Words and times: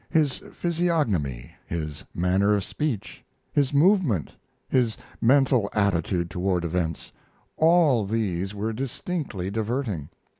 His 0.09 0.39
physiognomy, 0.51 1.51
his 1.67 2.03
manner 2.11 2.55
of 2.55 2.63
speech, 2.63 3.23
this 3.53 3.71
movement, 3.71 4.31
his 4.67 4.97
mental 5.21 5.69
attitude 5.73 6.27
toward 6.27 6.65
events 6.65 7.11
all 7.55 8.07
these 8.07 8.55
were 8.55 8.73
distinctly 8.73 9.51
diverting. 9.51 10.09